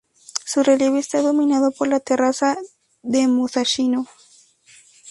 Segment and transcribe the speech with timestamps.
[0.45, 2.57] Su relieve está dominado por la terraza
[3.03, 4.07] de Musashino.